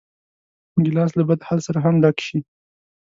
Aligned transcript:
ګیلاس 0.83 1.11
له 1.15 1.23
بدحال 1.29 1.59
سره 1.67 1.79
هم 1.85 1.95
ډک 2.03 2.17
شي. 2.27 2.39